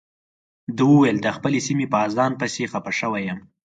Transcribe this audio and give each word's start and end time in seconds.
ده 0.75 0.83
وویل 0.91 1.17
د 1.21 1.27
خپلې 1.35 1.59
سیمې 1.67 1.85
په 1.91 1.97
اذان 2.07 2.31
پسې 2.39 2.63
خپه 2.71 2.91
شوی 2.99 3.21
یم. 3.27 3.39